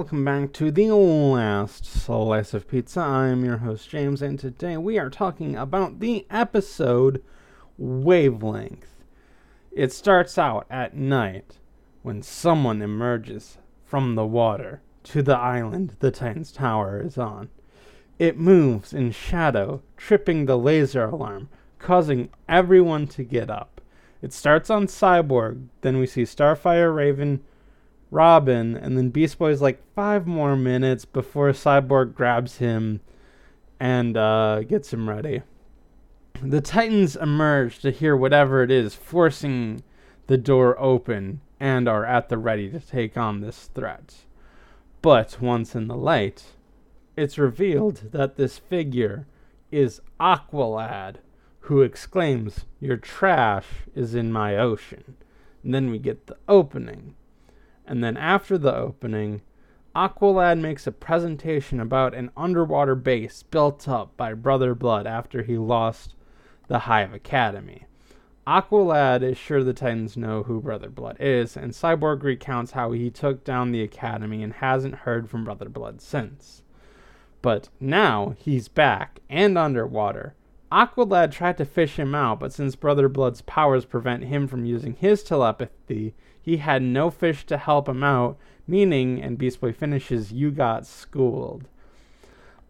[0.00, 3.00] welcome back to the last slice of pizza.
[3.00, 7.22] I'm your host, James, and today we are talking about the episode
[7.76, 9.04] Wavelength.
[9.70, 11.58] It starts out at night
[12.00, 17.50] when someone emerges from the water to the island the Titan's Tower is on.
[18.18, 23.82] It moves in shadow, tripping the laser alarm, causing everyone to get up.
[24.22, 27.42] It starts on Cyborg, then we see Starfire, Raven,
[28.10, 33.00] Robin, and then Beast Boy's like five more minutes before Cyborg grabs him
[33.78, 35.42] and uh, gets him ready.
[36.42, 39.82] The Titans emerge to hear whatever it is forcing
[40.26, 44.14] the door open and are at the ready to take on this threat.
[45.02, 46.44] But once in the light,
[47.16, 49.26] it's revealed that this figure
[49.70, 51.16] is Aqualad,
[51.60, 55.16] who exclaims, Your trash is in my ocean.
[55.62, 57.14] And then we get the opening
[57.90, 59.42] and then after the opening,
[59.96, 65.58] Aqualad makes a presentation about an underwater base built up by Brother Blood after he
[65.58, 66.14] lost
[66.68, 67.86] the Hive Academy.
[68.46, 73.10] Aqualad is sure the Titans know who Brother Blood is, and Cyborg recounts how he
[73.10, 76.62] took down the Academy and hasn't heard from Brother Blood since.
[77.42, 80.36] But now he's back and underwater.
[80.70, 84.94] Aqualad tried to fish him out, but since Brother Blood's powers prevent him from using
[84.94, 90.32] his telepathy, he had no fish to help him out, meaning, and Beast Boy finishes,
[90.32, 91.68] you got schooled.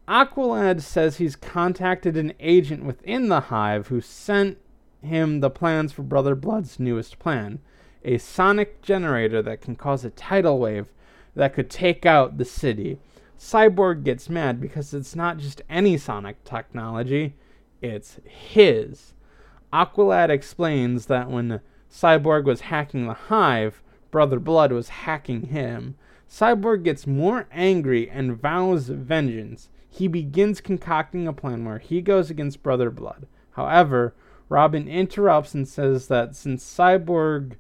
[0.09, 4.59] Aqualad says he's contacted an agent within the hive who sent
[5.03, 7.61] him the plans for Brother Blood's newest plan
[8.05, 10.87] a sonic generator that can cause a tidal wave
[11.35, 12.99] that could take out the city.
[13.39, 17.35] Cyborg gets mad because it's not just any sonic technology,
[17.81, 19.15] it's his.
[19.73, 21.61] Aqualad explains that when
[21.91, 25.97] Cyborg was hacking the hive, Brother Blood was hacking him.
[26.29, 29.69] Cyborg gets more angry and vows vengeance.
[29.89, 33.27] He begins concocting a plan where he goes against Brother Blood.
[33.53, 34.15] However,
[34.49, 37.55] Robin interrupts and says that since Cyborg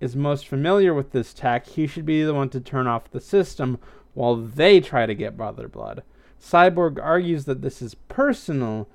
[0.00, 3.20] is most familiar with this tech, he should be the one to turn off the
[3.20, 3.78] system
[4.14, 6.02] while they try to get Brother Blood.
[6.40, 8.88] Cyborg argues that this is personal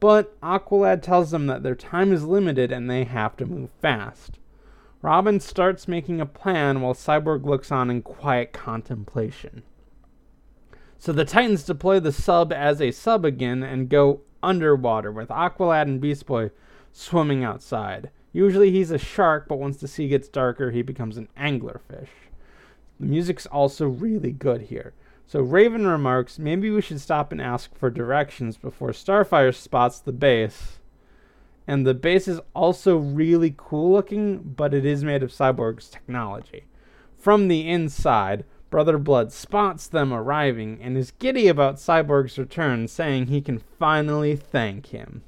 [0.00, 4.38] but Aqualad tells them that their time is limited and they have to move fast.
[5.02, 9.62] Robin starts making a plan while Cyborg looks on in quiet contemplation.
[10.98, 15.82] So the Titans deploy the sub as a sub again and go underwater with Aqualad
[15.82, 16.50] and Beast Boy
[16.92, 18.10] swimming outside.
[18.32, 22.08] Usually he's a shark, but once the sea gets darker, he becomes an anglerfish.
[22.98, 24.92] The music's also really good here.
[25.30, 30.10] So Raven remarks, maybe we should stop and ask for directions before Starfire spots the
[30.10, 30.80] base.
[31.68, 36.64] And the base is also really cool looking, but it is made of Cyborg's technology.
[37.16, 43.26] From the inside, Brother Blood spots them arriving and is giddy about Cyborg's return, saying
[43.26, 45.22] he can finally thank him.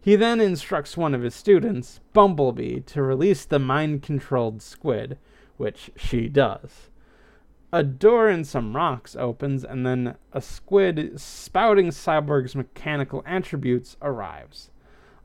[0.00, 5.18] He then instructs one of his students, Bumblebee, to release the mind controlled squid,
[5.56, 6.91] which she does
[7.72, 14.70] a door in some rocks opens, and then a squid spouting Cyborg's mechanical attributes arrives.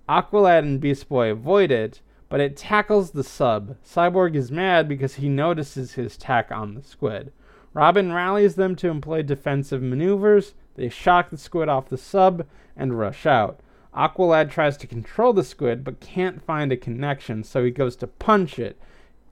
[0.07, 3.75] Aqualad and Beast Boy avoid it, but it tackles the sub.
[3.83, 7.33] Cyborg is mad because he notices his tack on the squid.
[7.73, 10.53] Robin rallies them to employ defensive maneuvers.
[10.75, 12.45] They shock the squid off the sub
[12.77, 13.59] and rush out.
[13.93, 18.07] Aqualad tries to control the squid but can't find a connection, so he goes to
[18.07, 18.79] punch it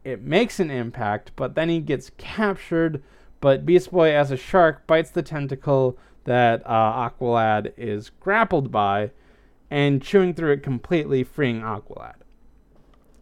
[0.06, 3.04] it makes an impact, but then he gets captured.
[3.42, 9.12] But Beast Boy, as a shark, bites the tentacle that uh, Aqualad is grappled by,
[9.70, 12.16] and chewing through it completely, freeing Aqualad.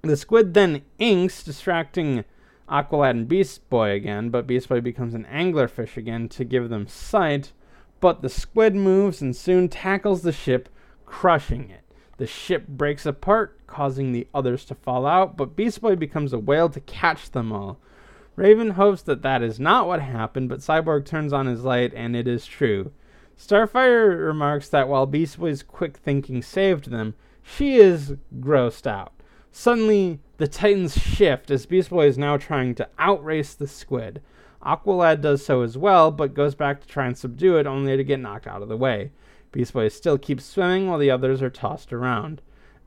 [0.03, 2.25] The squid then inks, distracting
[2.69, 6.87] Aqualad and Beast Boy again, but Beast Boy becomes an anglerfish again to give them
[6.87, 7.53] sight.
[8.01, 10.67] But the squid moves and soon tackles the ship,
[11.05, 11.82] crushing it.
[12.23, 16.39] The ship breaks apart, causing the others to fall out, but Beast Boy becomes a
[16.39, 17.79] whale to catch them all.
[18.37, 22.15] Raven hopes that that is not what happened, but Cyborg turns on his light, and
[22.15, 22.93] it is true.
[23.37, 29.11] Starfire remarks that while Beast Boy's quick thinking saved them, she is grossed out.
[29.51, 34.21] Suddenly, the Titans shift as Beast Boy is now trying to outrace the squid.
[34.65, 38.03] Aqualad does so as well, but goes back to try and subdue it, only to
[38.05, 39.11] get knocked out of the way.
[39.53, 42.41] Beast Boy still keeps swimming while the others are tossed around.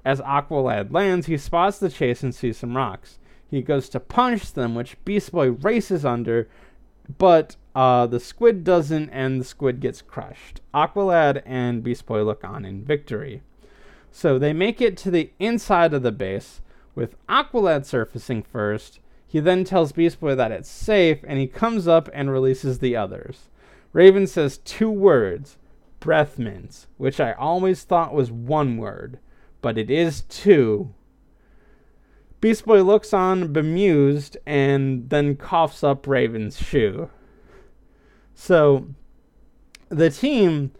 [0.04, 3.18] As Aqualad lands, he spots the chase and sees some rocks.
[3.48, 6.48] He goes to punch them, which Beast Boy races under,
[7.18, 10.60] but uh, the squid doesn't, and the squid gets crushed.
[10.74, 13.42] Aqualad and Beast Boy look on in victory.
[14.10, 16.60] So they make it to the inside of the base,
[16.96, 18.98] with Aqualad surfacing first.
[19.24, 22.96] He then tells Beast Boy that it's safe, and he comes up and releases the
[22.96, 23.50] others.
[23.92, 25.58] Raven says two words
[26.06, 29.18] breath mints, which I always thought was one word,
[29.60, 30.94] but it is two.
[32.40, 37.10] Beast Boy looks on bemused and then coughs up Raven's shoe.
[38.34, 38.86] So
[39.88, 40.70] the team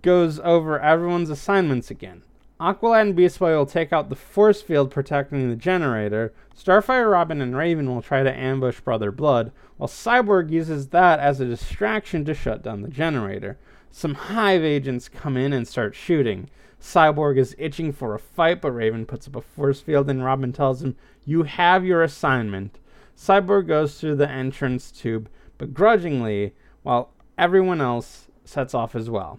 [0.00, 2.22] goes over everyone's assignments again.
[2.58, 6.32] Aqualad and Beast Boy will take out the force field protecting the generator.
[6.58, 11.38] Starfire, Robin, and Raven will try to ambush Brother Blood, while Cyborg uses that as
[11.38, 13.58] a distraction to shut down the generator.
[13.94, 16.48] Some Hive agents come in and start shooting.
[16.80, 20.50] Cyborg is itching for a fight, but Raven puts up a force field and Robin
[20.50, 20.96] tells him,
[21.26, 22.78] You have your assignment.
[23.14, 25.28] Cyborg goes through the entrance tube
[25.58, 29.38] begrudgingly, while everyone else sets off as well.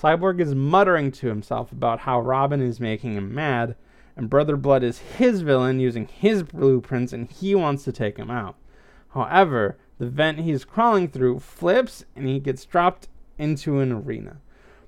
[0.00, 3.74] Cyborg is muttering to himself about how Robin is making him mad,
[4.16, 8.30] and Brother Blood is his villain using his blueprints and he wants to take him
[8.30, 8.54] out.
[9.08, 14.38] However, the vent he's crawling through flips and he gets dropped into an arena.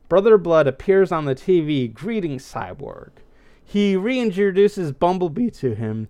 [0.09, 3.11] Brother Blood appears on the TV greeting Cyborg.
[3.65, 6.09] He reintroduces Bumblebee to him,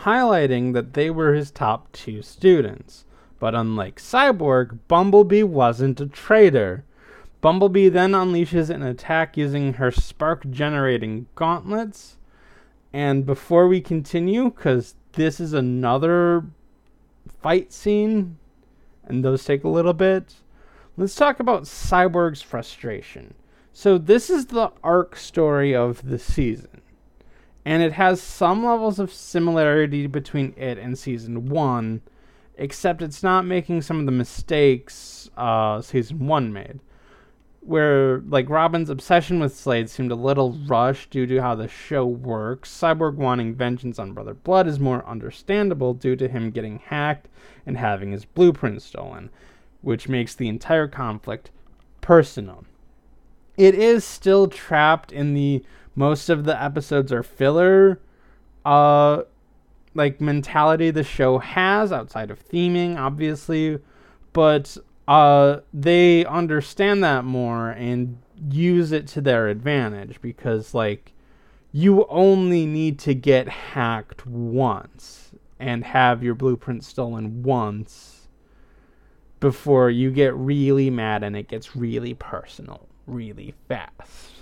[0.00, 3.04] highlighting that they were his top two students.
[3.38, 6.84] But unlike Cyborg, Bumblebee wasn't a traitor.
[7.40, 12.16] Bumblebee then unleashes an attack using her spark generating gauntlets.
[12.92, 16.44] And before we continue, because this is another
[17.40, 18.38] fight scene,
[19.04, 20.34] and those take a little bit,
[20.96, 23.34] let's talk about Cyborg's frustration.
[23.72, 26.80] So, this is the arc story of the season,
[27.64, 32.00] and it has some levels of similarity between it and season one,
[32.56, 36.80] except it's not making some of the mistakes uh, season one made.
[37.60, 42.06] Where, like, Robin's obsession with Slade seemed a little rushed due to how the show
[42.06, 42.70] works.
[42.70, 47.28] Cyborg wanting vengeance on Brother Blood is more understandable due to him getting hacked
[47.66, 49.30] and having his blueprint stolen,
[49.86, 51.52] which makes the entire conflict
[52.00, 52.64] personal.
[53.56, 58.00] It is still trapped in the most of the episodes are filler
[58.64, 59.22] uh
[59.94, 63.78] like mentality the show has outside of theming obviously
[64.32, 68.18] but uh they understand that more and
[68.50, 71.12] use it to their advantage because like
[71.70, 75.30] you only need to get hacked once
[75.60, 78.15] and have your blueprint stolen once
[79.46, 84.32] before you get really mad and it gets really personal really fast.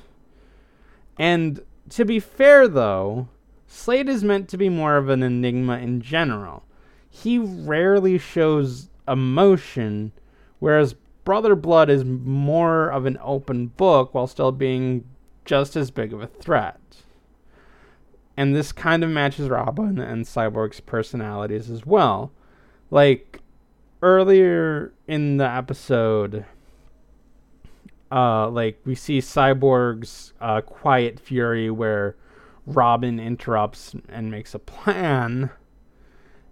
[1.19, 1.61] And
[1.91, 3.29] to be fair, though,
[3.67, 6.65] Slade is meant to be more of an enigma in general.
[7.11, 10.13] He rarely shows emotion,
[10.59, 15.05] whereas Brother Blood is more of an open book while still being
[15.45, 16.81] just as big of a threat.
[18.39, 22.33] And this kind of matches Robin and Cyborg's personalities as well.
[22.91, 23.43] Like
[24.05, 26.45] earlier in the episode,
[28.13, 32.15] uh, like we see Cyborg's uh, quiet fury where
[32.67, 35.51] Robin interrupts and makes a plan.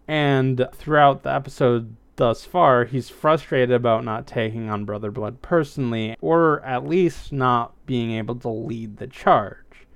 [0.09, 6.16] And throughout the episode thus far, he's frustrated about not taking on Brother Blood personally,
[6.23, 9.87] or at least not being able to lead the charge.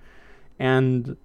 [0.58, 1.16] And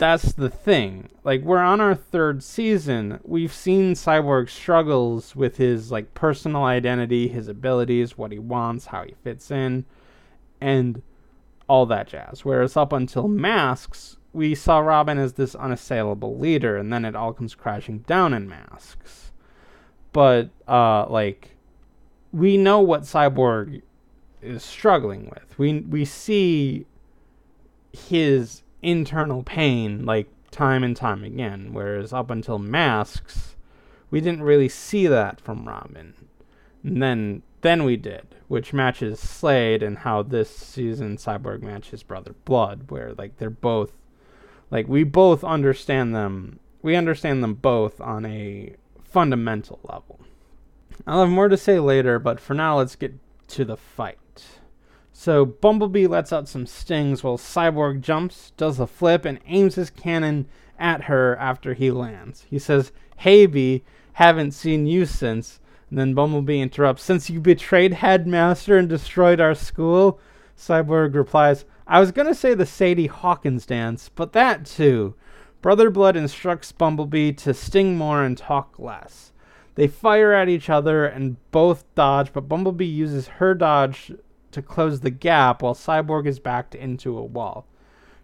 [0.00, 1.10] that's the thing.
[1.24, 3.20] Like we're on our third season.
[3.22, 9.04] We've seen Cyborg struggles with his like personal identity, his abilities, what he wants, how
[9.04, 9.84] he fits in,
[10.58, 11.02] and
[11.68, 12.46] all that jazz.
[12.46, 17.34] Whereas up until Masks, we saw Robin as this unassailable leader, and then it all
[17.34, 19.32] comes crashing down in Masks.
[20.14, 21.56] But uh like
[22.32, 23.82] we know what Cyborg
[24.40, 25.58] is struggling with.
[25.58, 26.86] We we see
[27.92, 31.72] his internal pain like time and time again.
[31.72, 33.56] Whereas up until Masks,
[34.10, 36.14] we didn't really see that from Robin.
[36.82, 42.34] And then then we did, which matches Slade and how this season Cyborg matches Brother
[42.44, 43.92] Blood, where like they're both
[44.70, 50.20] like we both understand them we understand them both on a fundamental level.
[51.06, 53.14] I'll have more to say later, but for now let's get
[53.48, 54.18] to the fight.
[55.22, 59.90] So Bumblebee lets out some stings while Cyborg jumps, does a flip, and aims his
[59.90, 60.46] cannon
[60.78, 62.46] at her after he lands.
[62.48, 63.84] He says, Hey Bee,
[64.14, 65.60] haven't seen you since.
[65.90, 70.18] And then Bumblebee interrupts, Since you betrayed Headmaster and destroyed our school?
[70.56, 75.14] Cyborg replies, I was gonna say the Sadie Hawkins dance, but that too.
[75.60, 79.34] Brother Blood instructs Bumblebee to sting more and talk less.
[79.74, 84.12] They fire at each other and both dodge, but Bumblebee uses her dodge
[84.52, 87.66] to close the gap while Cyborg is backed into a wall.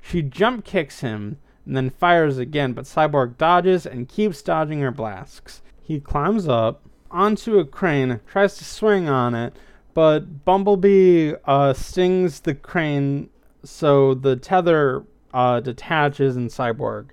[0.01, 4.91] She jump kicks him, and then fires again, but Cyborg dodges and keeps dodging her
[4.91, 5.63] blasts.
[5.81, 9.57] He climbs up onto a crane, tries to swing on it,
[9.95, 13.31] but Bumblebee uh, stings the crane
[13.65, 15.05] so the tether
[15.35, 17.09] uh, detaches and Cyborg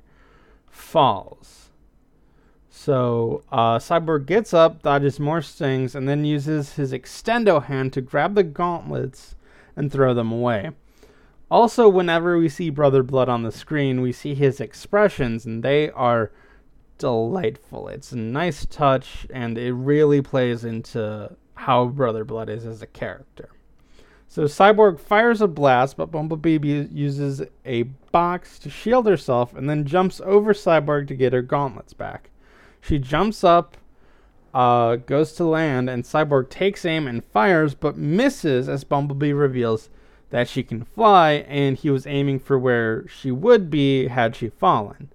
[0.70, 1.63] falls.
[2.84, 8.02] So uh, Cyborg gets up, dodges more stings, and then uses his extendo hand to
[8.02, 9.36] grab the gauntlets
[9.78, 10.72] and throw them away.
[11.50, 15.92] Also, whenever we see Brother Blood on the screen, we see his expressions, and they
[15.92, 16.34] are
[16.98, 17.88] delightful.
[17.88, 22.88] It's a nice touch, and it really plays into how Brother Blood is as a
[22.88, 23.48] character.
[24.28, 29.86] So Cyborg fires a blast, but Bumblebee uses a box to shield herself and then
[29.86, 32.30] jumps over Cyborg to get her gauntlets back.
[32.86, 33.78] She jumps up,
[34.54, 39.90] uh, goes to land, and Cyborg takes aim and fires, but misses as Bumblebee reveals
[40.32, 44.50] that she can fly, and he was aiming for where she would be had she
[44.50, 45.10] fallen.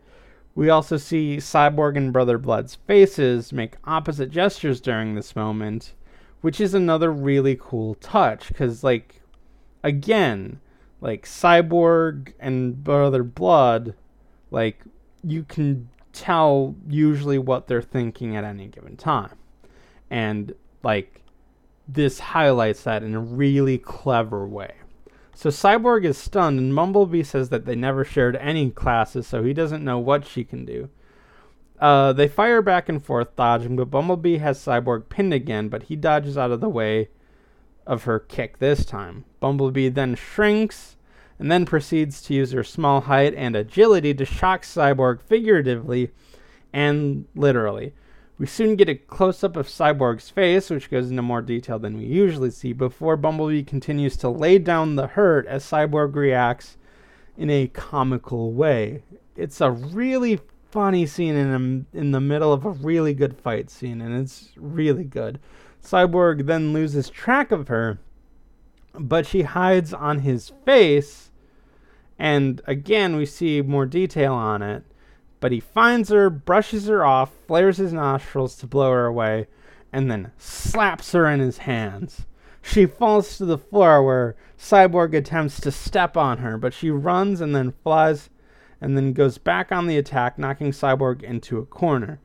[0.54, 5.92] We also see Cyborg and Brother Blood's faces make opposite gestures during this moment,
[6.40, 9.20] which is another really cool touch because like
[9.84, 10.58] again
[11.00, 13.94] like cyborg and brother blood
[14.50, 14.82] like
[15.22, 19.36] you can tell usually what they're thinking at any given time.
[20.10, 21.22] And like
[21.86, 24.74] this highlights that in a really clever way.
[25.34, 29.52] So cyborg is stunned and bumblebee says that they never shared any classes so he
[29.52, 30.90] doesn't know what she can do.
[31.80, 35.96] Uh, they fire back and forth, dodging, but Bumblebee has Cyborg pinned again, but he
[35.96, 37.08] dodges out of the way
[37.86, 39.24] of her kick this time.
[39.40, 40.96] Bumblebee then shrinks
[41.38, 46.10] and then proceeds to use her small height and agility to shock Cyborg figuratively
[46.72, 47.94] and literally.
[48.38, 51.96] We soon get a close up of Cyborg's face, which goes into more detail than
[51.96, 56.76] we usually see, before Bumblebee continues to lay down the hurt as Cyborg reacts
[57.36, 59.02] in a comical way.
[59.36, 60.40] It's a really
[60.70, 64.50] funny scene in a, in the middle of a really good fight scene, and it's
[64.56, 65.40] really good.
[65.82, 67.98] Cyborg then loses track of her,
[68.94, 71.27] but she hides on his face,
[72.18, 74.84] and again we see more detail on it.
[75.40, 79.46] But he finds her, brushes her off, flares his nostrils to blow her away,
[79.92, 82.26] and then slaps her in his hands.
[82.60, 87.40] She falls to the floor where Cyborg attempts to step on her, but she runs
[87.40, 88.30] and then flies
[88.80, 92.20] and then goes back on the attack, knocking Cyborg into a corner.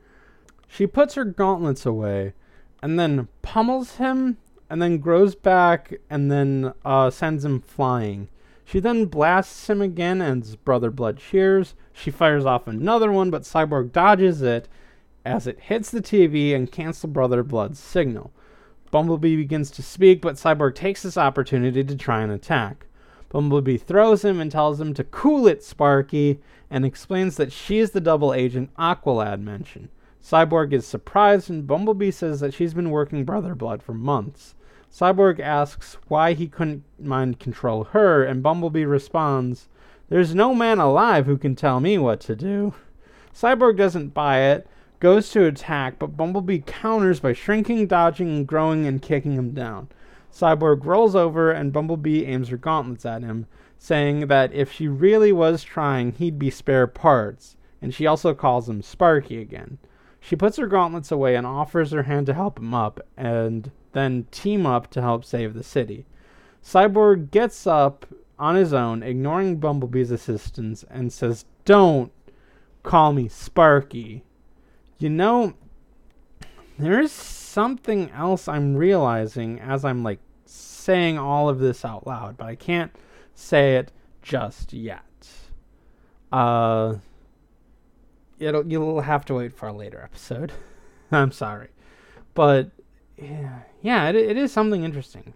[0.68, 2.34] She puts her gauntlets away
[2.82, 8.28] and then pummels him and then grows back and then uh, sends him flying.
[8.64, 11.74] She then blasts him again as Brother Blood cheers.
[11.92, 14.68] She fires off another one, but Cyborg dodges it
[15.24, 18.32] as it hits the TV and cancels Brother Blood's signal.
[18.90, 22.86] Bumblebee begins to speak, but Cyborg takes this opportunity to try and attack.
[23.28, 26.40] Bumblebee throws him and tells him to cool it, Sparky,
[26.70, 29.88] and explains that she is the double agent Aqualad mentioned.
[30.22, 34.54] Cyborg is surprised, and Bumblebee says that she's been working Brother Blood for months.
[34.94, 39.68] Cyborg asks why he couldn't mind control her, and Bumblebee responds,
[40.08, 42.74] There's no man alive who can tell me what to do.
[43.34, 44.68] Cyborg doesn't buy it,
[45.00, 49.88] goes to attack, but Bumblebee counters by shrinking, dodging, growing and kicking him down.
[50.32, 53.46] Cyborg rolls over and Bumblebee aims her gauntlets at him,
[53.76, 58.68] saying that if she really was trying, he'd be spare parts, and she also calls
[58.68, 59.78] him Sparky again.
[60.26, 64.26] She puts her gauntlets away and offers her hand to help him up, and then
[64.30, 66.06] team up to help save the city.
[66.64, 68.06] Cyborg gets up
[68.38, 72.10] on his own, ignoring Bumblebee's assistance, and says, Don't
[72.82, 74.24] call me Sparky.
[74.98, 75.52] You know,
[76.78, 82.46] there's something else I'm realizing as I'm like saying all of this out loud, but
[82.46, 82.92] I can't
[83.34, 85.28] say it just yet.
[86.32, 86.94] Uh,
[88.44, 90.52] it'll you'll have to wait for a later episode.
[91.12, 91.68] I'm sorry,
[92.34, 92.70] but
[93.16, 95.34] yeah, yeah, it, it is something interesting.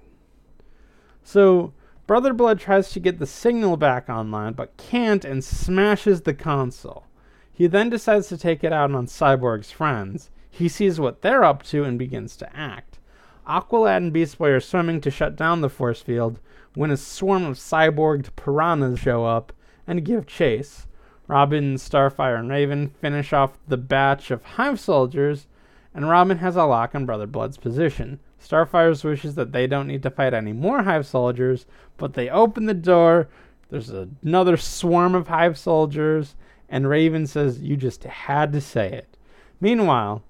[1.22, 1.72] So
[2.06, 7.04] Brother Blood tries to get the signal back online, but can't and smashes the console.
[7.52, 11.62] He then decides to take it out on Cyborg's friends, he sees what they're up
[11.64, 12.98] to and begins to act.
[13.46, 16.40] Aqualad and Beast Boy are swimming to shut down the force field
[16.74, 19.52] when a swarm of cyborged piranhas show up
[19.86, 20.86] and give chase.
[21.28, 25.46] Robin, Starfire, and Raven finish off the batch of Hive soldiers,
[25.94, 28.18] and Robin has a lock on Brother Blood's position.
[28.42, 31.66] Starfire wishes that they don't need to fight any more Hive soldiers,
[31.98, 33.28] but they open the door.
[33.68, 36.34] There's another swarm of Hive soldiers,
[36.68, 39.18] and Raven says, You just had to say it.
[39.60, 40.22] Meanwhile,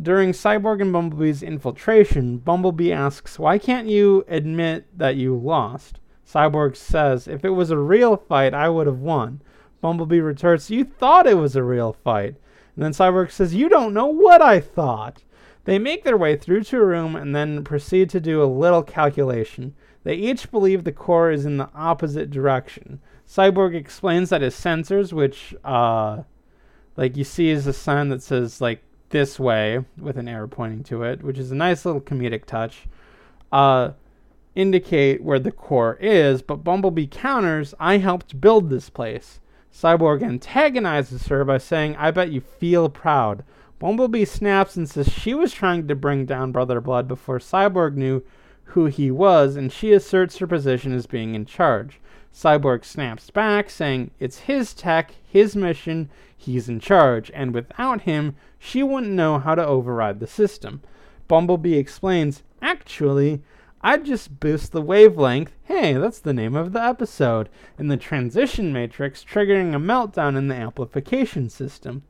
[0.00, 6.00] during Cyborg and Bumblebee's infiltration, Bumblebee asks, Why can't you admit that you lost?
[6.26, 9.40] Cyborg says, If it was a real fight, I would have won.
[9.80, 12.36] Bumblebee retorts, You thought it was a real fight.
[12.74, 15.22] And then Cyborg says, You don't know what I thought.
[15.64, 18.82] They make their way through to a room and then proceed to do a little
[18.82, 19.74] calculation.
[20.04, 23.00] They each believe the core is in the opposite direction.
[23.28, 26.22] Cyborg explains that his sensors, which, uh,
[26.96, 30.84] like you see, is a sign that says, like, this way, with an arrow pointing
[30.84, 32.86] to it, which is a nice little comedic touch,
[33.50, 33.90] uh,
[34.54, 39.40] indicate where the core is, but Bumblebee counters, I helped build this place.
[39.76, 43.44] Cyborg antagonizes her by saying, I bet you feel proud.
[43.78, 48.22] Bumblebee snaps and says she was trying to bring down Brother Blood before Cyborg knew
[48.70, 52.00] who he was, and she asserts her position as being in charge.
[52.34, 58.34] Cyborg snaps back, saying it's his tech, his mission, he's in charge, and without him,
[58.58, 60.80] she wouldn't know how to override the system.
[61.28, 63.42] Bumblebee explains, actually,
[63.86, 65.52] I'd just boost the wavelength.
[65.62, 67.48] Hey, that's the name of the episode.
[67.78, 72.02] In the transition matrix, triggering a meltdown in the amplification system.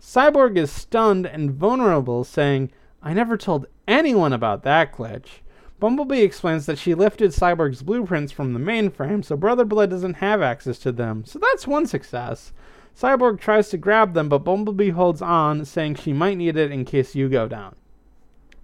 [0.00, 2.72] Cyborg is stunned and vulnerable, saying,
[3.04, 5.42] I never told anyone about that glitch.
[5.78, 10.42] Bumblebee explains that she lifted Cyborg's blueprints from the mainframe, so Brother Blood doesn't have
[10.42, 11.24] access to them.
[11.24, 12.52] So that's one success.
[12.98, 16.84] Cyborg tries to grab them, but Bumblebee holds on, saying she might need it in
[16.84, 17.76] case you go down.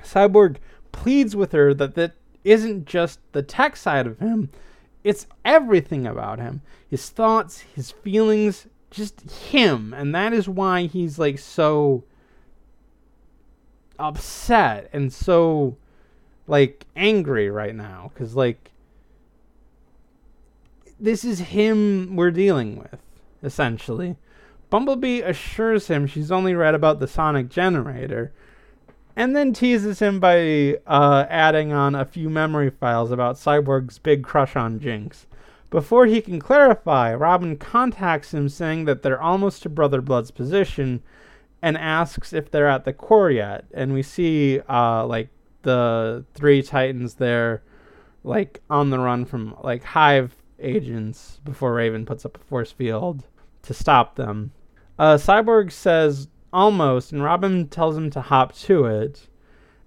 [0.03, 0.57] Cyborg
[0.91, 4.51] pleads with her that that isn't just the tech side of him,
[5.05, 6.61] it's everything about him.
[6.89, 9.95] His thoughts, his feelings, just him.
[9.95, 12.05] And that is why he's like so
[13.99, 15.77] upset and so
[16.47, 18.71] like angry right now cuz like
[21.01, 23.01] this is him we're dealing with
[23.43, 24.17] essentially.
[24.71, 28.33] Bumblebee assures him she's only read about the sonic generator
[29.19, 34.23] and then teases him by uh, adding on a few memory files about Cyborg's big
[34.23, 35.27] crush on Jinx.
[35.71, 41.03] Before he can clarify, Robin contacts him saying that they're almost to Brother Blood's position
[41.61, 43.65] and asks if they're at the core yet.
[43.75, 45.31] And we see uh, like
[45.63, 47.65] the three Titans there
[48.23, 53.25] like on the run from like Hive agents before Raven puts up a force field
[53.63, 54.53] to stop them.
[54.97, 59.29] Uh, Cyborg says almost, and Robin tells him to hop to it.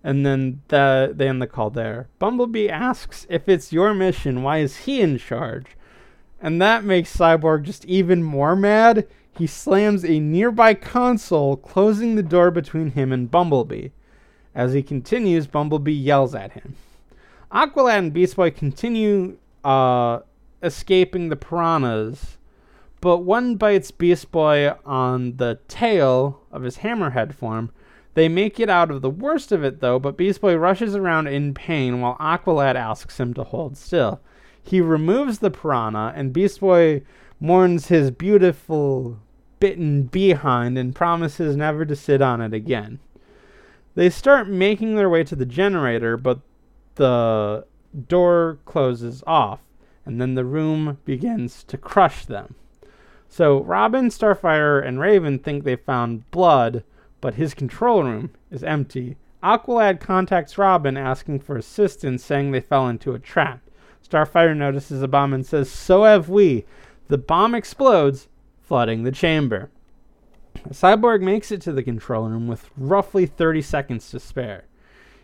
[0.04, 2.10] And then the, they end the call there.
[2.18, 5.78] Bumblebee asks if it's your mission, why is he in charge?
[6.42, 9.08] And that makes Cyborg just even more mad.
[9.38, 13.90] He slams a nearby console, closing the door between him and Bumblebee.
[14.56, 16.76] As he continues, Bumblebee yells at him.
[17.52, 20.20] Aqualad and Beast Boy continue uh,
[20.64, 22.38] escaping the piranhas
[23.02, 27.72] but one bites Beast Boy on the tail of his hammerhead form.
[28.14, 31.28] They make it out of the worst of it, though, but Beast Boy rushes around
[31.28, 34.20] in pain while Aqualad asks him to hold still.
[34.62, 37.04] He removes the piranha, and Beast Boy
[37.40, 39.20] mourns his beautiful
[39.60, 43.00] bitten behind and promises never to sit on it again.
[43.96, 46.40] They start making their way to the generator, but
[46.96, 47.66] the
[48.08, 49.62] door closes off,
[50.06, 52.56] and then the room begins to crush them.
[53.32, 56.84] So Robin, Starfire, and Raven think they found blood,
[57.22, 59.16] but his control room is empty.
[59.42, 63.62] Aqualad contacts Robin asking for assistance, saying they fell into a trap.
[64.06, 66.66] Starfire notices a bomb and says, So have we.
[67.08, 68.28] The bomb explodes,
[68.60, 69.70] flooding the chamber.
[70.68, 74.66] Cyborg makes it to the control room with roughly 30 seconds to spare.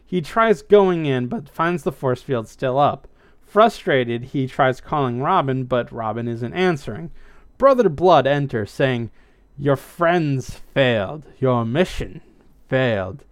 [0.06, 3.10] He tries going in, but finds the force field still up.
[3.42, 7.12] Frustrated, he tries calling Robin, but Robin isn't answering.
[7.58, 9.10] Brother Blood enters, saying,
[9.58, 12.22] Your friends failed, your mission
[12.70, 13.24] failed,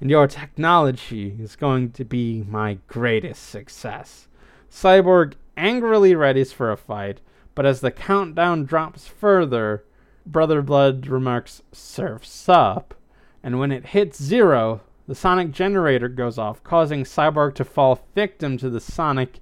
[0.00, 4.28] and your technology is going to be my greatest success.
[4.70, 7.20] Cyborg angrily readies for a fight,
[7.54, 9.84] but as the countdown drops further,
[10.26, 12.94] Brother Blood remarks, Surf's up,
[13.42, 18.56] and when it hits zero, the sonic generator goes off, causing Cyborg to fall victim
[18.58, 19.40] to the sonic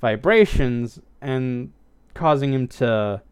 [0.00, 1.72] vibrations and
[2.14, 3.22] causing him to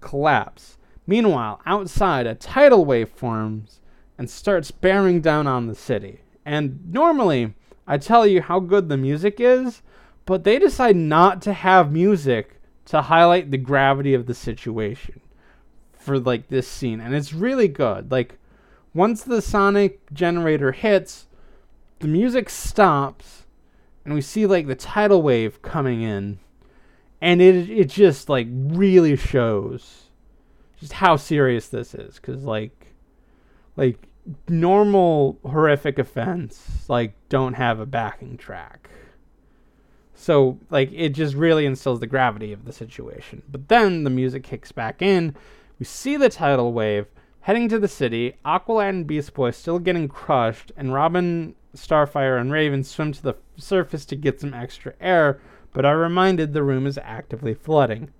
[0.00, 0.76] collapse.
[1.06, 3.80] Meanwhile, outside, a tidal wave forms
[4.18, 6.20] and starts bearing down on the city.
[6.44, 7.54] And normally,
[7.86, 9.82] I tell you how good the music is,
[10.26, 15.20] but they decide not to have music to highlight the gravity of the situation
[15.92, 17.00] for like this scene.
[17.00, 18.10] And it's really good.
[18.10, 18.38] Like
[18.94, 21.26] once the sonic generator hits,
[22.00, 23.44] the music stops
[24.04, 26.38] and we see like the tidal wave coming in
[27.20, 30.10] and it it just like really shows
[30.78, 32.94] just how serious this is because like
[33.76, 34.08] like
[34.48, 38.90] normal horrific offense like don't have a backing track
[40.14, 43.42] So, like, it just really instills the gravity of the situation.
[43.48, 45.36] But then the music kicks back in.
[45.78, 47.06] We see the tidal wave
[47.42, 48.34] heading to the city.
[48.44, 53.34] Aqualad and Beast Boy still getting crushed, and Robin, Starfire, and Raven swim to the
[53.56, 55.40] surface to get some extra air,
[55.72, 58.10] but are reminded the room is actively flooding.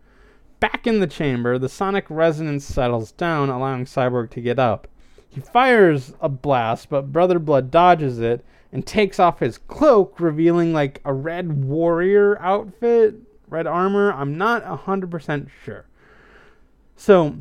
[0.61, 4.89] Back in the chamber, the sonic resonance settles down, allowing Cyborg to get up.
[5.29, 10.73] He fires a blast, but Brother Blood dodges it and takes off his cloak, revealing
[10.73, 13.15] like a red warrior outfit,
[13.49, 14.13] red armor.
[14.13, 15.87] I'm not 100% sure.
[16.97, 17.37] So,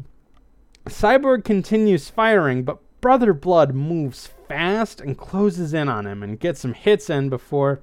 [0.85, 6.61] Cyborg continues firing, but Brother Blood moves fast and closes in on him and gets
[6.61, 7.81] some hits in before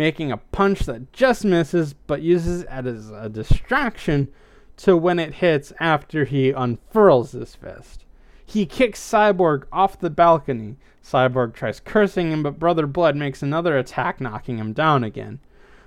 [0.00, 4.26] making a punch that just misses but uses it as a distraction
[4.74, 8.06] to when it hits after he unfurls his fist.
[8.46, 10.78] He kicks Cyborg off the balcony.
[11.04, 15.38] Cyborg tries cursing him, but Brother Blood makes another attack, knocking him down again.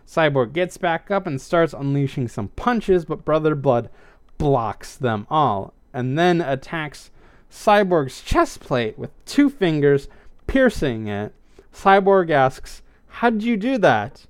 [0.05, 3.89] Cyborg gets back up and starts unleashing some punches, but Brother Blood
[4.37, 7.09] blocks them all, and then attacks
[7.51, 10.07] Cyborg's chest plate with two fingers,
[10.45, 11.33] piercing it.
[11.73, 12.82] Cyborg asks,
[13.17, 14.25] How'd you do that?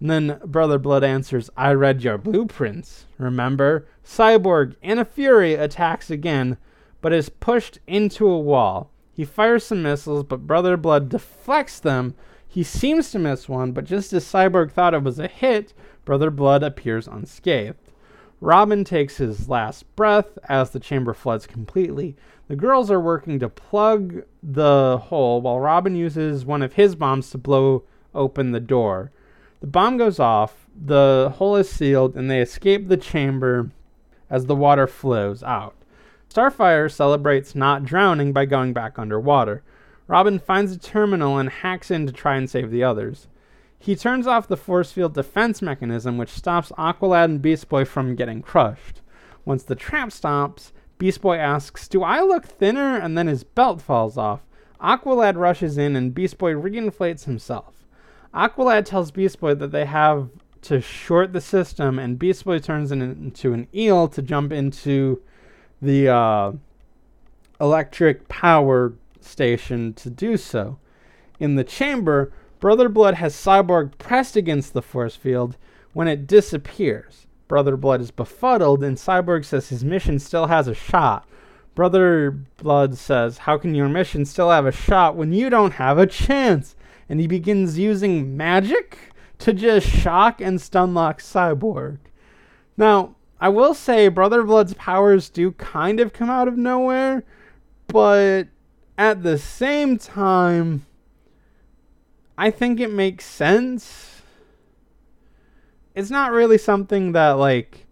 [0.00, 3.06] And then Brother Blood answers, I read your blueprints.
[3.18, 3.86] Remember?
[4.04, 6.56] Cyborg, in a fury, attacks again,
[7.00, 8.90] but is pushed into a wall.
[9.12, 12.14] He fires some missiles, but Brother Blood deflects them.
[12.48, 15.72] He seems to miss one, but just as Cyborg thought it was a hit,
[16.04, 17.92] Brother Blood appears unscathed.
[18.40, 22.16] Robin takes his last breath as the chamber floods completely.
[22.48, 27.30] The girls are working to plug the hole while Robin uses one of his bombs
[27.30, 27.84] to blow
[28.16, 29.12] open the door.
[29.60, 33.70] The bomb goes off, the hole is sealed, and they escape the chamber
[34.28, 35.74] as the water flows out.
[36.28, 39.62] Starfire celebrates not drowning by going back underwater.
[40.06, 43.28] Robin finds a terminal and hacks in to try and save the others.
[43.78, 48.16] He turns off the force field defense mechanism, which stops Aqualad and Beast Boy from
[48.16, 49.00] getting crushed.
[49.44, 52.96] Once the trap stops, Beast Boy asks, Do I look thinner?
[52.96, 54.40] And then his belt falls off.
[54.80, 57.75] Aqualad rushes in and Beast Boy reinflates himself.
[58.36, 60.28] Aqualad tells Beast Boy that they have
[60.62, 65.22] to short the system, and Beast Boy turns into an eel to jump into
[65.80, 66.52] the uh,
[67.60, 70.78] electric power station to do so.
[71.40, 75.56] In the chamber, Brother Blood has Cyborg pressed against the force field
[75.94, 77.26] when it disappears.
[77.48, 81.26] Brother Blood is befuddled, and Cyborg says his mission still has a shot.
[81.74, 85.96] Brother Blood says, How can your mission still have a shot when you don't have
[85.96, 86.75] a chance?
[87.08, 88.98] And he begins using magic
[89.38, 91.98] to just shock and stunlock Cyborg.
[92.76, 97.22] Now, I will say Brother Blood's powers do kind of come out of nowhere,
[97.86, 98.48] but
[98.96, 100.86] at the same time,
[102.38, 104.22] I think it makes sense.
[105.94, 107.86] It's not really something that like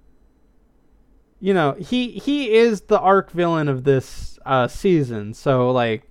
[1.41, 5.35] you know, he he is the arc villain of this uh season.
[5.35, 6.11] So like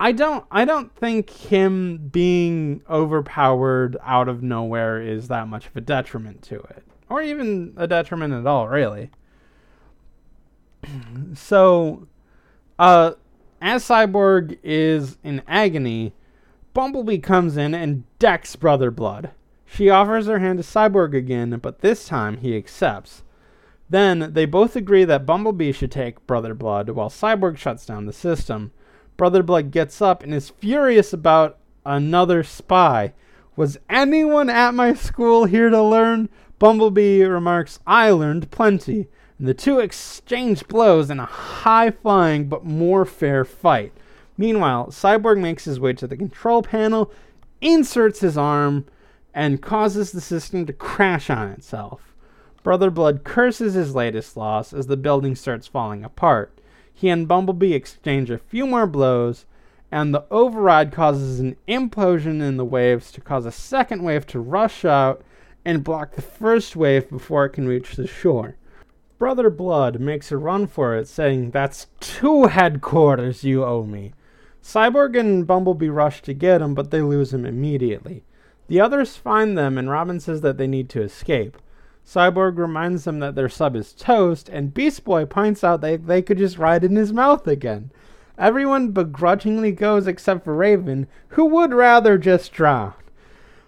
[0.00, 5.76] I don't I don't think him being overpowered out of nowhere is that much of
[5.76, 9.10] a detriment to it or even a detriment at all, really.
[11.34, 12.06] so,
[12.78, 13.12] uh,
[13.60, 16.12] as Cyborg is in agony,
[16.74, 19.30] Bumblebee comes in and decks Brother Blood.
[19.66, 23.22] She offers her hand to Cyborg again, but this time he accepts.
[23.90, 28.12] Then they both agree that Bumblebee should take Brother Blood while Cyborg shuts down the
[28.12, 28.70] system.
[29.18, 33.12] Brother Blood gets up and is furious about another spy.
[33.56, 36.28] Was anyone at my school here to learn?
[36.60, 39.08] Bumblebee remarks, I learned plenty.
[39.36, 43.92] And the two exchange blows in a high flying but more fair fight.
[44.36, 47.12] Meanwhile, Cyborg makes his way to the control panel,
[47.60, 48.86] inserts his arm,
[49.34, 52.14] and causes the system to crash on itself.
[52.62, 56.57] Brother Blood curses his latest loss as the building starts falling apart.
[56.98, 59.46] He and Bumblebee exchange a few more blows,
[59.92, 64.40] and the override causes an implosion in the waves to cause a second wave to
[64.40, 65.22] rush out
[65.64, 68.56] and block the first wave before it can reach the shore.
[69.16, 74.12] Brother Blood makes a run for it, saying, That's two headquarters you owe me.
[74.60, 78.24] Cyborg and Bumblebee rush to get him, but they lose him immediately.
[78.66, 81.58] The others find them, and Robin says that they need to escape.
[82.08, 86.22] Cyborg reminds them that their sub is toast, and Beast Boy points out that they
[86.22, 87.90] could just ride in his mouth again.
[88.38, 92.94] Everyone begrudgingly goes except for Raven, who would rather just drown.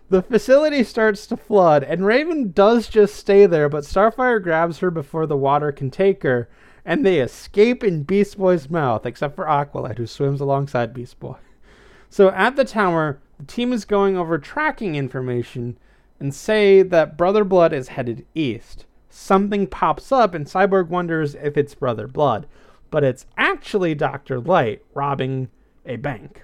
[0.08, 4.90] The facility starts to flood, and Raven does just stay there, but Starfire grabs her
[4.90, 6.48] before the water can take her,
[6.82, 11.36] and they escape in Beast Boy's mouth, except for Aqualad, who swims alongside Beast Boy.
[12.08, 15.76] So at the tower, the team is going over tracking information,
[16.20, 18.84] and say that Brother Blood is headed east.
[19.08, 22.46] Something pops up, and Cyborg wonders if it's Brother Blood,
[22.90, 24.38] but it's actually Dr.
[24.38, 25.48] Light robbing
[25.84, 26.42] a bank.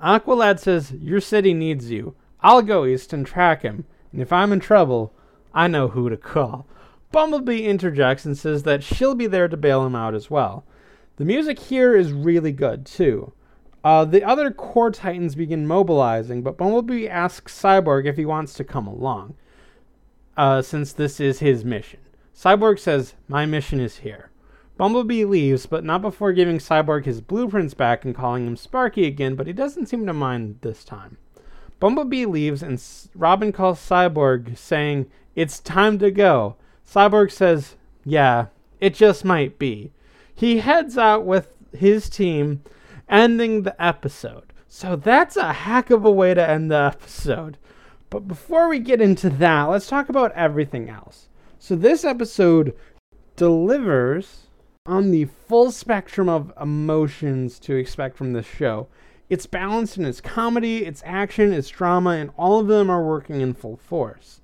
[0.00, 2.16] Aqualad says, Your city needs you.
[2.40, 5.14] I'll go east and track him, and if I'm in trouble,
[5.54, 6.66] I know who to call.
[7.12, 10.64] Bumblebee interjects and says that she'll be there to bail him out as well.
[11.16, 13.32] The music here is really good, too.
[13.84, 18.64] Uh, the other core titans begin mobilizing, but Bumblebee asks Cyborg if he wants to
[18.64, 19.34] come along,
[20.36, 22.00] uh, since this is his mission.
[22.34, 24.30] Cyborg says, My mission is here.
[24.76, 29.34] Bumblebee leaves, but not before giving Cyborg his blueprints back and calling him Sparky again,
[29.34, 31.18] but he doesn't seem to mind this time.
[31.78, 32.82] Bumblebee leaves, and
[33.14, 36.56] Robin calls Cyborg, saying, It's time to go.
[36.88, 38.46] Cyborg says, Yeah,
[38.80, 39.92] it just might be.
[40.34, 42.62] He heads out with his team,
[43.12, 44.52] ending the episode.
[44.66, 47.58] So that's a heck of a way to end the episode.
[48.10, 51.28] But before we get into that, let's talk about everything else.
[51.58, 52.74] So this episode
[53.36, 54.48] delivers
[54.86, 58.88] on the full spectrum of emotions to expect from this show.
[59.28, 63.40] It's balanced in its comedy, its action, its drama, and all of them are working
[63.40, 64.40] in full force.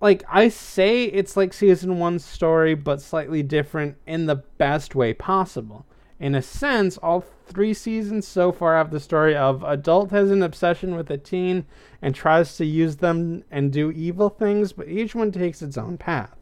[0.00, 5.12] Like, I say it's like season one's story, but slightly different in the best way
[5.14, 5.86] possible.
[6.18, 10.42] In a sense, all three seasons so far have the story of adult has an
[10.42, 11.66] obsession with a teen
[12.00, 15.98] and tries to use them and do evil things, but each one takes its own
[15.98, 16.36] path.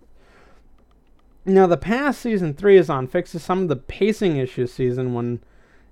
[1.45, 5.43] Now, the past season three is on fixes some of the pacing issues season one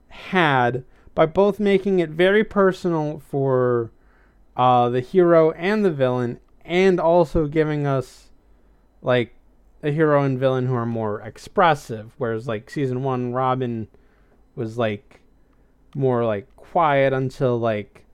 [0.09, 3.90] had by both making it very personal for
[4.57, 8.31] uh, the hero and the villain, and also giving us
[9.02, 9.35] like
[9.83, 12.12] a hero and villain who are more expressive.
[12.18, 13.88] Whereas like season one, Robin
[14.59, 15.21] was like
[15.94, 18.05] more like quiet until like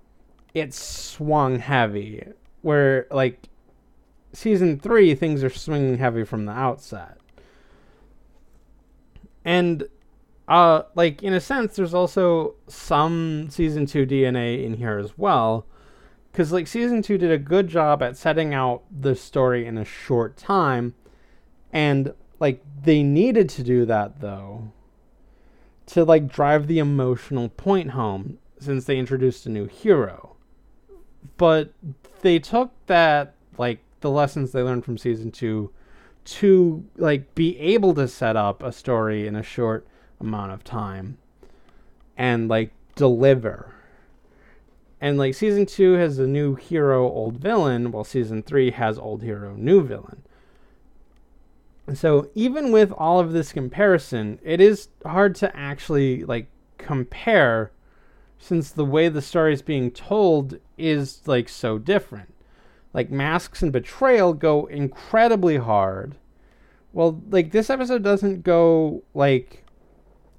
[0.53, 2.23] it swung heavy.
[2.63, 3.49] Where like
[4.33, 7.19] season three, things are swinging heavy from the outset.
[9.45, 9.89] And
[10.47, 15.67] uh like in a sense there's also some season 2 DNA in here as well.
[16.35, 19.85] Cuz like season 2 did a good job at setting out the story in a
[19.85, 20.95] short time.
[21.73, 24.74] And like they needed to do that though
[25.87, 30.37] to like drive the emotional point home since they introduced a new hero
[31.37, 31.73] but
[32.23, 35.71] they took that like the lessons they learned from season 2
[36.25, 39.87] to like be able to set up a story in a short
[40.21, 41.19] amount of time
[42.17, 43.75] and like deliver.
[45.01, 49.23] And like season 2 has a new hero, old villain, while season 3 has old
[49.23, 50.23] hero, new villain.
[51.93, 57.73] So even with all of this comparison, it is hard to actually like compare
[58.39, 62.35] since the way the story is being told is like so different
[62.95, 66.15] like masks and betrayal go incredibly hard.
[66.93, 69.67] Well, like this episode doesn't go like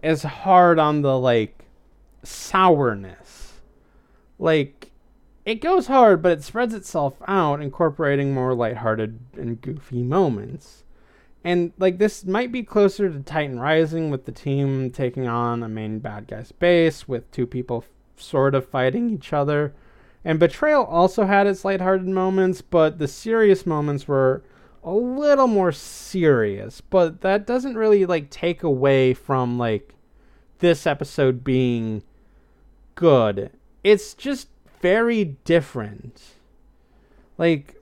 [0.01, 1.65] as hard on the like
[2.23, 3.60] sourness.
[4.39, 4.91] Like
[5.43, 10.85] it goes hard, but it spreads itself out, incorporating more lighthearted and goofy moments.
[11.45, 15.69] And like this might be closer to Titan Rising with the team taking on a
[15.69, 17.86] main bad guy's base with two people
[18.17, 19.73] sort of fighting each other
[20.25, 24.43] and Betrayal also had its lighthearted moments, but the serious moments were
[24.84, 26.81] a little more serious.
[26.81, 29.93] But that doesn't really like take away from like
[30.60, 32.01] this episode being
[32.95, 33.51] good.
[33.84, 34.47] It's just
[34.81, 36.23] very different.
[37.38, 37.75] Like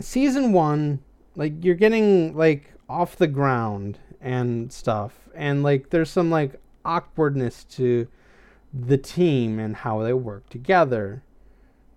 [0.00, 0.98] season 1,
[1.38, 7.62] like you're getting like off the ground and stuff and like there's some like awkwardness
[7.64, 8.08] to
[8.74, 11.22] the team and how they work together.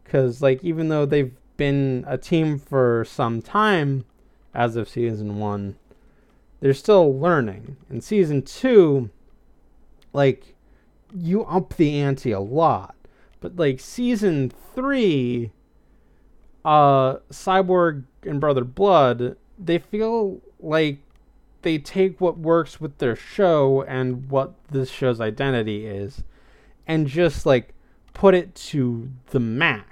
[0.03, 4.05] Because like even though they've been a team for some time
[4.53, 5.75] as of season one
[6.59, 7.77] they're still learning.
[7.89, 9.09] In season two
[10.13, 10.55] like
[11.13, 12.95] you up the ante a lot.
[13.39, 15.51] But like season three
[16.63, 20.99] uh cyborg and brother blood they feel like
[21.63, 26.23] they take what works with their show and what this show's identity is
[26.87, 27.73] and just like
[28.13, 29.91] put it to the max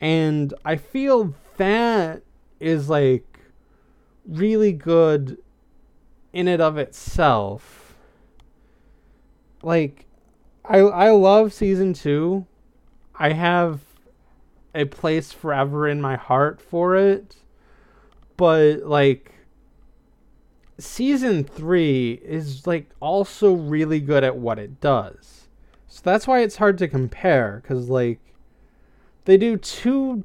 [0.00, 2.22] and I feel that
[2.58, 3.26] is like
[4.26, 5.38] really good
[6.32, 7.94] in and of itself.
[9.62, 10.06] Like
[10.64, 12.46] I I love season 2.
[13.14, 13.80] I have
[14.74, 17.36] a place forever in my heart for it.
[18.36, 19.32] But like
[20.78, 25.48] season 3 is like also really good at what it does.
[25.88, 28.20] So that's why it's hard to compare cuz like
[29.24, 30.24] they do two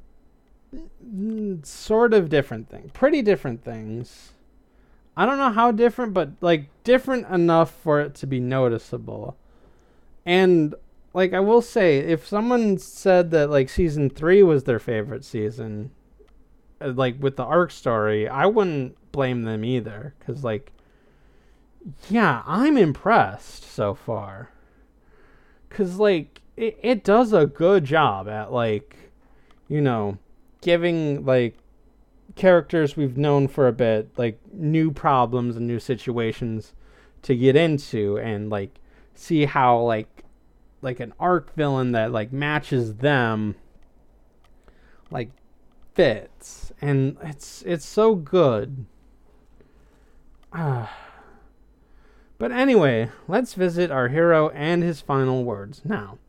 [1.64, 2.92] sort of different thing.
[2.94, 4.34] Pretty different things.
[5.18, 9.38] I don't know how different, but like different enough for it to be noticeable.
[10.26, 10.76] And
[11.16, 15.92] like I will say, if someone said that like season three was their favorite season,
[16.82, 20.14] uh, like with the arc story, I wouldn't blame them either.
[20.26, 20.74] Cause like,
[22.10, 24.50] yeah, I'm impressed so far.
[25.70, 28.98] Cause like it, it does a good job at like,
[29.70, 30.18] you know,
[30.60, 31.58] giving like
[32.36, 36.74] characters we've known for a bit like new problems and new situations
[37.22, 38.82] to get into and like
[39.14, 40.25] see how like
[40.86, 43.56] like an arc villain that like matches them
[45.12, 45.32] like
[45.94, 46.72] fits.
[46.80, 48.86] And it's it's so good.
[50.54, 50.96] Ah.
[52.38, 55.82] But anyway let's visit our hero and his final words.
[55.84, 56.20] Now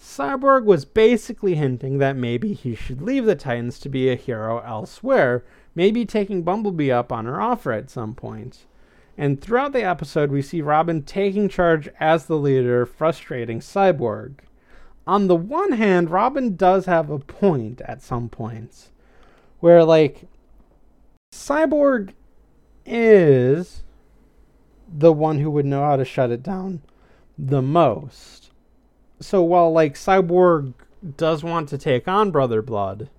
[0.00, 4.60] Cyborg was basically hinting that maybe he should leave the Titans to be a hero
[4.60, 8.64] elsewhere, maybe taking Bumblebee up on her offer at some point.
[9.20, 14.36] And throughout the episode, we see Robin taking charge as the leader, frustrating Cyborg.
[15.06, 18.92] On the one hand, Robin does have a point at some points,
[19.58, 20.22] where, like,
[21.34, 22.14] Cyborg
[22.86, 23.82] is
[24.88, 26.80] the one who would know how to shut it down
[27.36, 28.52] the most.
[29.20, 30.72] So while, like, Cyborg
[31.18, 33.10] does want to take on Brother Blood,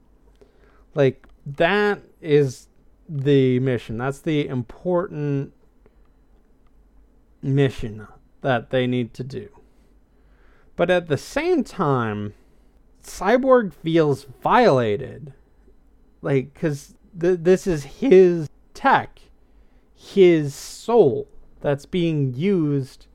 [0.95, 2.69] like, that is
[3.07, 3.99] the mission.
[3.99, 5.53] That's the important
[7.41, 8.07] mission
[8.41, 9.49] that they need to do.
[10.75, 12.33] But at the same time,
[13.03, 15.33] Cyborg feels violated.
[16.21, 19.19] Like, because th- this is his tech,
[19.95, 21.27] his soul
[21.61, 23.07] that's being used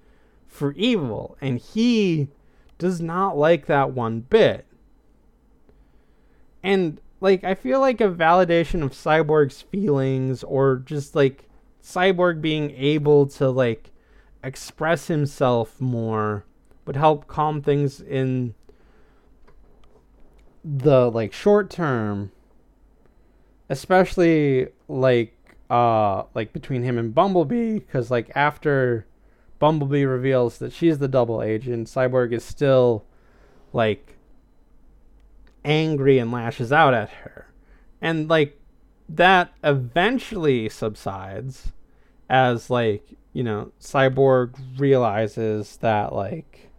[0.47, 1.37] for evil.
[1.41, 2.29] And he
[2.79, 4.67] does not like that one bit.
[6.63, 11.49] And, like, I feel like a validation of Cyborg's feelings or just, like,
[11.83, 13.93] Cyborg being able to, like,
[14.47, 16.45] express himself more
[16.87, 18.55] would help calm things in
[20.65, 22.31] the like short term
[23.69, 25.35] especially like
[25.69, 29.07] uh like between him and Bumblebee cuz like after
[29.59, 33.05] Bumblebee reveals that she's the double agent Cyborg is still
[33.73, 34.17] like
[35.65, 37.49] angry and lashes out at her.
[38.01, 38.59] And like
[39.09, 41.73] that eventually subsides
[42.29, 46.71] as like you know, Cyborg realizes that like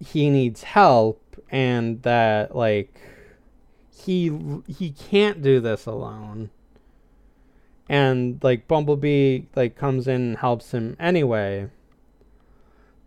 [0.00, 2.98] he needs help and that like
[3.94, 4.32] he
[4.66, 6.48] he can't do this alone.
[7.90, 11.68] And like Bumblebee like comes in and helps him anyway.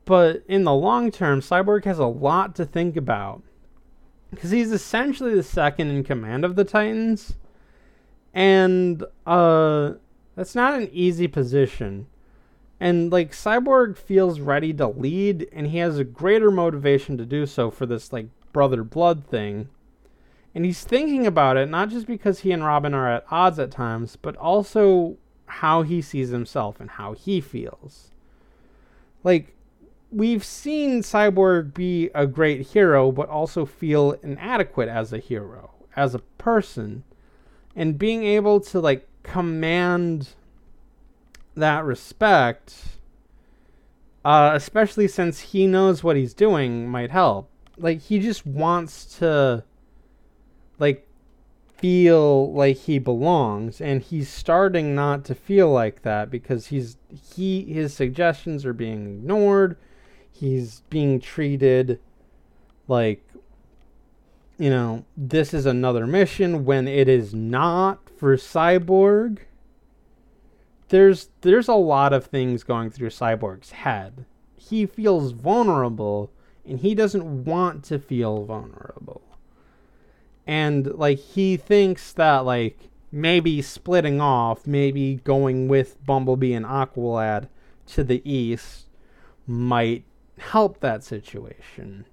[0.06, 3.41] But in the long term, Cyborg has a lot to think about.
[4.30, 7.34] Because he's essentially the second in command of the Titans.
[8.32, 9.93] And uh
[10.36, 12.08] that's not an easy position.
[12.80, 17.45] And like Cyborg feels ready to lead and he has a greater motivation to do
[17.45, 19.69] so for this like brother blood thing.
[20.54, 23.71] And he's thinking about it not just because he and Robin are at odds at
[23.71, 28.12] times, but also how he sees himself and how he feels.
[29.24, 29.56] Like
[30.12, 36.13] we've seen Cyborg be a great hero but also feel inadequate as a hero, as
[36.13, 37.04] a person.
[37.74, 40.30] And being able to like command
[41.56, 42.76] that respect,
[44.24, 47.50] uh, especially since he knows what he's doing, might help.
[47.78, 49.64] Like, he just wants to,
[50.80, 51.06] like,
[51.78, 56.96] feel like he belongs and he's starting not to feel like that because he's
[57.36, 59.76] he his suggestions are being ignored
[60.32, 62.00] he's being treated
[62.88, 63.25] like
[64.58, 69.39] you know this is another mission when it is not for Cyborg,
[70.89, 74.25] there's there's a lot of things going through Cyborg's head.
[74.56, 76.31] He feels vulnerable
[76.65, 79.21] and he doesn't want to feel vulnerable.
[80.47, 87.47] And like he thinks that like maybe splitting off, maybe going with Bumblebee and Aqualad
[87.87, 88.87] to the east
[89.47, 90.06] might
[90.37, 92.06] help that situation.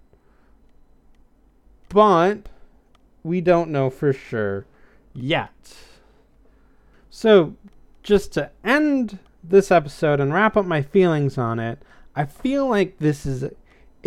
[1.93, 2.49] But
[3.23, 4.67] we don't know for sure
[5.13, 5.77] yet.
[7.11, 7.55] So,
[8.03, 11.83] just to end this episode and wrap up my feelings on it,
[12.17, 13.45] I feel like this is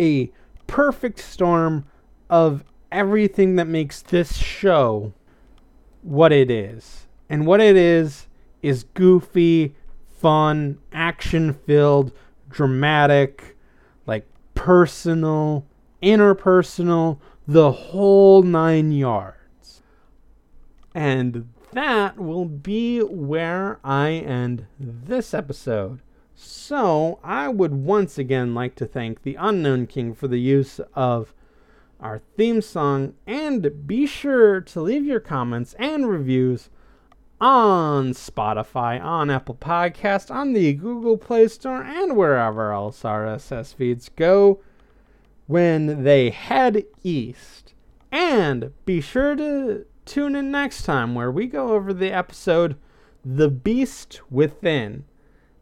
[0.00, 0.32] a
[0.66, 1.86] perfect storm
[2.28, 5.12] of everything that makes this show
[6.02, 7.06] what it is.
[7.28, 8.26] And what it is
[8.62, 9.76] is goofy,
[10.08, 12.12] fun, action filled,
[12.50, 13.56] dramatic,
[14.06, 15.64] like personal,
[16.02, 19.82] interpersonal, the whole nine yards.
[20.94, 26.00] And that will be where I end this episode.
[26.34, 31.32] So, I would once again like to thank the Unknown King for the use of
[31.98, 36.68] our theme song, and be sure to leave your comments and reviews
[37.40, 44.10] on Spotify, on Apple Podcast, on the Google Play Store, and wherever else RSS feeds
[44.10, 44.60] go
[45.46, 47.74] when they head east.
[48.12, 52.76] And be sure to tune in next time where we go over the episode
[53.24, 55.04] The Beast Within.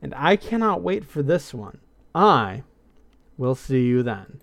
[0.03, 1.79] And I cannot wait for this one.
[2.15, 2.63] I
[3.37, 4.41] will see you then.